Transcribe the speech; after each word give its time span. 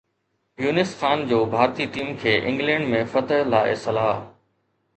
يونس 0.63 0.93
خان 1.01 1.21
جو 1.31 1.41
ڀارتي 1.51 1.87
ٽيم 1.99 2.09
کي 2.23 2.33
انگلينڊ 2.53 2.91
۾ 2.97 3.05
فتح 3.15 3.47
لاءِ 3.53 3.79
صلاح 3.87 4.27